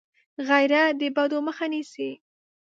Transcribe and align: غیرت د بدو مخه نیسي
غیرت 0.47 0.93
د 0.99 1.01
بدو 1.15 1.39
مخه 1.47 1.65
نیسي 1.73 2.09